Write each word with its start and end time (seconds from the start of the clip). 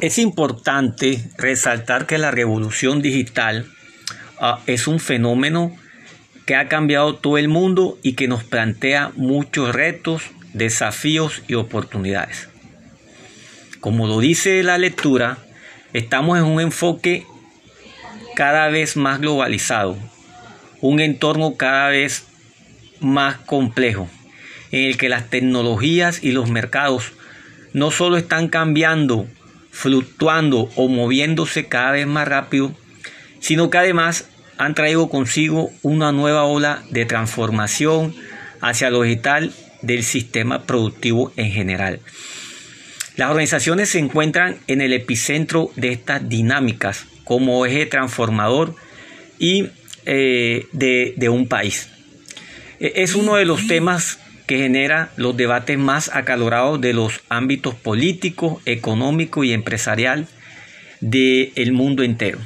Es 0.00 0.16
importante 0.16 1.22
resaltar 1.36 2.06
que 2.06 2.16
la 2.16 2.30
revolución 2.30 3.02
digital 3.02 3.66
uh, 4.40 4.58
es 4.66 4.88
un 4.88 4.98
fenómeno 4.98 5.76
que 6.46 6.54
ha 6.56 6.68
cambiado 6.68 7.16
todo 7.16 7.36
el 7.36 7.48
mundo 7.48 7.98
y 8.02 8.14
que 8.14 8.26
nos 8.26 8.42
plantea 8.42 9.12
muchos 9.16 9.74
retos, 9.74 10.22
desafíos 10.54 11.42
y 11.48 11.54
oportunidades. 11.54 12.48
Como 13.80 14.06
lo 14.06 14.20
dice 14.20 14.62
la 14.62 14.78
lectura, 14.78 15.36
estamos 15.92 16.38
en 16.38 16.44
un 16.44 16.62
enfoque 16.62 17.26
cada 18.34 18.68
vez 18.68 18.96
más 18.96 19.20
globalizado, 19.20 19.98
un 20.80 21.00
entorno 21.00 21.56
cada 21.56 21.90
vez 21.90 22.24
más 23.00 23.36
complejo, 23.36 24.08
en 24.72 24.84
el 24.84 24.96
que 24.96 25.10
las 25.10 25.28
tecnologías 25.28 26.24
y 26.24 26.32
los 26.32 26.50
mercados 26.50 27.12
no 27.74 27.90
solo 27.90 28.16
están 28.16 28.48
cambiando 28.48 29.28
fluctuando 29.70 30.70
o 30.76 30.88
moviéndose 30.88 31.66
cada 31.66 31.92
vez 31.92 32.06
más 32.06 32.26
rápido, 32.26 32.74
sino 33.40 33.70
que 33.70 33.78
además 33.78 34.28
han 34.58 34.74
traído 34.74 35.08
consigo 35.08 35.70
una 35.82 36.12
nueva 36.12 36.44
ola 36.44 36.82
de 36.90 37.06
transformación 37.06 38.14
hacia 38.60 38.90
lo 38.90 39.02
digital 39.02 39.52
del 39.82 40.02
sistema 40.02 40.64
productivo 40.66 41.32
en 41.36 41.50
general. 41.50 42.00
Las 43.16 43.30
organizaciones 43.30 43.90
se 43.90 43.98
encuentran 43.98 44.58
en 44.66 44.80
el 44.80 44.92
epicentro 44.92 45.70
de 45.76 45.92
estas 45.92 46.28
dinámicas 46.28 47.06
como 47.24 47.64
eje 47.64 47.86
transformador 47.86 48.74
y 49.38 49.68
eh, 50.06 50.66
de, 50.72 51.14
de 51.16 51.28
un 51.28 51.48
país. 51.48 51.88
E, 52.80 52.92
es 52.96 53.14
uno 53.14 53.36
de 53.36 53.44
los 53.44 53.66
temas 53.66 54.18
que 54.50 54.58
genera 54.58 55.12
los 55.14 55.36
debates 55.36 55.78
más 55.78 56.10
acalorados 56.12 56.80
de 56.80 56.92
los 56.92 57.20
ámbitos 57.28 57.76
político, 57.76 58.60
económico 58.66 59.44
y 59.44 59.52
empresarial 59.52 60.26
del 61.00 61.70
mundo 61.72 62.02
entero. 62.02 62.40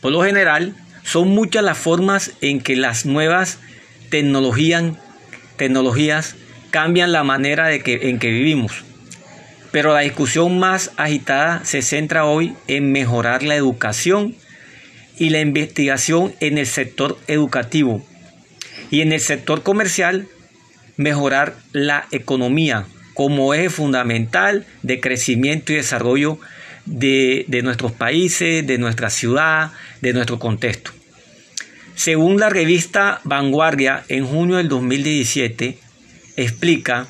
Por 0.00 0.10
lo 0.10 0.22
general, 0.22 0.74
son 1.02 1.28
muchas 1.28 1.62
las 1.62 1.76
formas 1.76 2.32
en 2.40 2.62
que 2.62 2.76
las 2.76 3.04
nuevas 3.04 3.58
tecnologías, 4.08 4.84
tecnologías 5.58 6.34
cambian 6.70 7.12
la 7.12 7.24
manera 7.24 7.66
de 7.66 7.82
que, 7.82 8.08
en 8.08 8.18
que 8.18 8.30
vivimos. 8.30 8.84
Pero 9.70 9.92
la 9.92 10.00
discusión 10.00 10.58
más 10.58 10.92
agitada 10.96 11.62
se 11.66 11.82
centra 11.82 12.24
hoy 12.24 12.54
en 12.68 12.90
mejorar 12.90 13.42
la 13.42 13.54
educación 13.54 14.34
y 15.18 15.28
la 15.28 15.40
investigación 15.40 16.34
en 16.40 16.56
el 16.56 16.66
sector 16.66 17.18
educativo. 17.26 18.02
Y 18.90 19.02
en 19.02 19.12
el 19.12 19.20
sector 19.20 19.62
comercial 19.62 20.26
mejorar 20.98 21.56
la 21.72 22.06
economía 22.10 22.84
como 23.14 23.54
eje 23.54 23.70
fundamental 23.70 24.66
de 24.82 25.00
crecimiento 25.00 25.72
y 25.72 25.76
desarrollo 25.76 26.38
de, 26.84 27.46
nuestros 27.62 27.92
países, 27.92 28.66
de 28.66 28.78
nuestra 28.78 29.08
ciudad, 29.08 29.72
de 30.02 30.12
nuestro 30.12 30.38
contexto. 30.38 30.92
Según 31.94 32.38
la 32.38 32.48
revista 32.48 33.20
Vanguardia, 33.24 34.04
en 34.08 34.26
junio 34.26 34.56
del 34.56 34.68
2017, 34.68 35.78
explica 36.36 37.08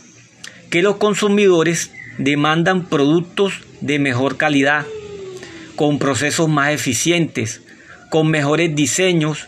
que 0.70 0.82
los 0.82 0.96
consumidores 0.96 1.90
demandan 2.18 2.86
productos 2.86 3.60
de 3.80 3.98
mejor 3.98 4.36
calidad, 4.36 4.86
con 5.76 5.98
procesos 5.98 6.48
más 6.48 6.72
eficientes, 6.72 7.62
con 8.10 8.28
mejores 8.30 8.74
diseños 8.74 9.46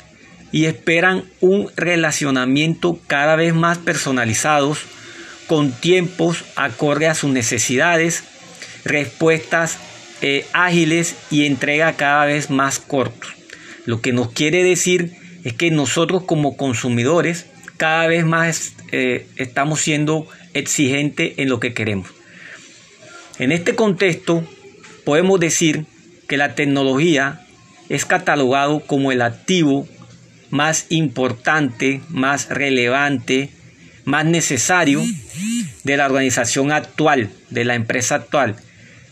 y 0.53 0.67
esperan 0.67 1.25
un 1.41 1.71
relacionamiento 1.77 2.99
cada 3.07 3.37
vez 3.37 3.55
más 3.55 3.79
personalizados, 3.79 4.81
con 5.47 5.73
tiempos 5.73 6.45
acorde 6.57 7.07
a 7.07 7.15
sus 7.15 7.31
necesidades, 7.31 8.25
respuestas 8.85 9.79
eh, 10.23 10.47
ágiles 10.53 11.17
y 11.31 11.47
entrega 11.47 11.95
cada 11.95 12.27
vez 12.27 12.51
más 12.51 12.79
cortos. 12.79 13.33
Lo 13.87 14.01
que 14.01 14.13
nos 14.13 14.33
quiere 14.33 14.63
decir 14.63 15.17
es 15.45 15.55
que 15.55 15.71
nosotros 15.71 16.25
como 16.25 16.57
consumidores 16.57 17.47
cada 17.77 18.07
vez 18.07 18.25
más 18.25 18.75
eh, 18.93 19.27
estamos 19.37 19.81
siendo 19.81 20.27
exigentes 20.53 21.33
en 21.39 21.49
lo 21.49 21.61
que 21.61 21.73
queremos. 21.73 22.11
En 23.39 23.53
este 23.53 23.75
contexto 23.75 24.45
podemos 25.05 25.41
decir 25.41 25.87
que 26.29 26.37
la 26.37 26.55
tecnología 26.55 27.47
es 27.89 28.05
catalogado 28.05 28.81
como 28.81 29.13
el 29.13 29.23
activo 29.23 29.89
más 30.51 30.87
importante, 30.91 32.01
más 32.09 32.49
relevante, 32.49 33.51
más 34.05 34.25
necesario 34.25 35.03
de 35.85 35.97
la 35.97 36.07
organización 36.07 36.73
actual, 36.73 37.31
de 37.51 37.65
la 37.65 37.75
empresa 37.75 38.17
actual, 38.17 38.57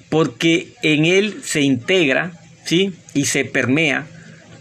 porque 0.08 0.74
en 0.82 1.04
él 1.04 1.40
se 1.44 1.62
integra 1.62 2.32
¿sí? 2.64 2.92
y 3.14 3.26
se 3.26 3.44
permea 3.44 4.06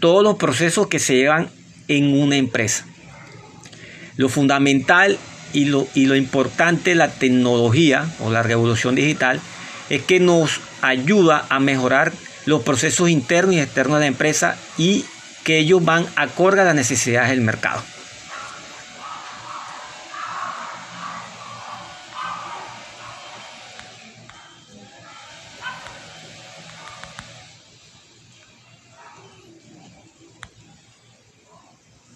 todos 0.00 0.22
los 0.22 0.36
procesos 0.36 0.86
que 0.86 0.98
se 0.98 1.16
llevan 1.16 1.48
en 1.88 2.18
una 2.18 2.36
empresa. 2.36 2.86
Lo 4.16 4.28
fundamental 4.28 5.18
y 5.52 5.64
lo, 5.64 5.88
y 5.94 6.06
lo 6.06 6.16
importante 6.16 6.90
de 6.90 6.96
la 6.96 7.08
tecnología 7.08 8.06
o 8.20 8.30
la 8.30 8.42
revolución 8.42 8.94
digital 8.94 9.40
es 9.90 10.02
que 10.02 10.20
nos 10.20 10.60
ayuda 10.82 11.46
a 11.48 11.60
mejorar 11.60 12.12
los 12.46 12.62
procesos 12.62 13.08
internos 13.08 13.54
y 13.54 13.60
externos 13.60 13.98
de 13.98 14.00
la 14.00 14.06
empresa 14.06 14.56
y 14.76 15.04
que 15.48 15.56
ellos 15.56 15.82
van 15.82 16.04
acorde 16.14 16.60
a 16.60 16.64
las 16.64 16.74
necesidades 16.74 17.30
del 17.30 17.40
mercado. 17.40 17.80